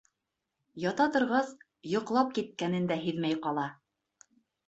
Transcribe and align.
Ята 0.83 1.05
торғас, 1.17 1.51
йоҡлап 1.91 2.33
киткәнен 2.39 2.89
дә 2.93 2.99
һиҙмәй 3.05 3.39
ҡала. 3.47 3.67